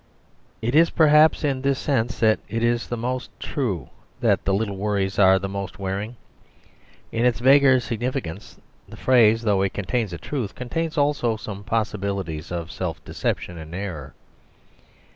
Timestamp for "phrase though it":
8.97-9.75